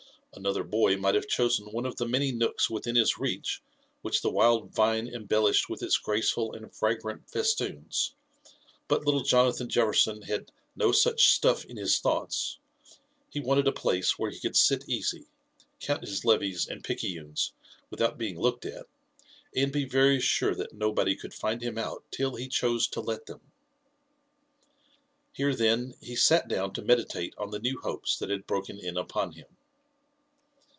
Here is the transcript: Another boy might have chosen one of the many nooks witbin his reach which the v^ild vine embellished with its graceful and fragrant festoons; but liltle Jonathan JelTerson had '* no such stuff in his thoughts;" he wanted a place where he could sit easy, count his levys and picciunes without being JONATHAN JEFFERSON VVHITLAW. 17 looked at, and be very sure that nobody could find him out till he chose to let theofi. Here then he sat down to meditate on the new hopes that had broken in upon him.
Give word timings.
Another 0.33 0.63
boy 0.63 0.95
might 0.95 1.13
have 1.15 1.27
chosen 1.27 1.73
one 1.73 1.85
of 1.85 1.97
the 1.97 2.07
many 2.07 2.31
nooks 2.31 2.67
witbin 2.69 2.95
his 2.95 3.17
reach 3.19 3.61
which 4.01 4.21
the 4.21 4.31
v^ild 4.31 4.71
vine 4.71 5.05
embellished 5.05 5.67
with 5.67 5.83
its 5.83 5.97
graceful 5.97 6.53
and 6.53 6.73
fragrant 6.73 7.29
festoons; 7.29 8.15
but 8.87 9.01
liltle 9.01 9.25
Jonathan 9.25 9.67
JelTerson 9.67 10.23
had 10.23 10.53
'* 10.63 10.75
no 10.83 10.93
such 10.93 11.27
stuff 11.27 11.65
in 11.65 11.75
his 11.75 11.99
thoughts;" 11.99 12.59
he 13.29 13.41
wanted 13.41 13.67
a 13.67 13.73
place 13.73 14.17
where 14.17 14.31
he 14.31 14.39
could 14.39 14.55
sit 14.55 14.87
easy, 14.87 15.25
count 15.81 16.03
his 16.05 16.21
levys 16.21 16.65
and 16.65 16.81
picciunes 16.81 17.51
without 17.89 18.17
being 18.17 18.35
JONATHAN 18.35 18.53
JEFFERSON 18.61 18.69
VVHITLAW. 18.69 19.53
17 19.53 19.53
looked 19.53 19.53
at, 19.59 19.63
and 19.63 19.71
be 19.73 19.83
very 19.83 20.21
sure 20.21 20.55
that 20.55 20.73
nobody 20.73 21.13
could 21.13 21.33
find 21.33 21.61
him 21.61 21.77
out 21.77 22.05
till 22.09 22.35
he 22.37 22.47
chose 22.47 22.87
to 22.87 23.01
let 23.01 23.25
theofi. 23.25 23.41
Here 25.33 25.53
then 25.53 25.93
he 25.99 26.15
sat 26.15 26.47
down 26.47 26.71
to 26.75 26.81
meditate 26.81 27.35
on 27.37 27.51
the 27.51 27.59
new 27.59 27.81
hopes 27.81 28.17
that 28.17 28.29
had 28.29 28.47
broken 28.47 28.79
in 28.79 28.95
upon 28.95 29.33
him. 29.33 29.57